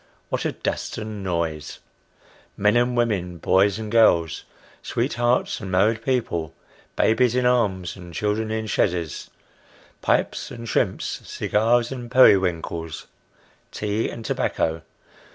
[0.29, 1.77] What a dust and noise!
[2.57, 4.45] Men and women boys and girls
[4.81, 6.55] sweethearts and married people
[6.95, 9.29] babies in arms, and children in chaises
[10.01, 13.05] pipes and shrimps cigars and periwinkles
[13.71, 14.81] tea and tobacco.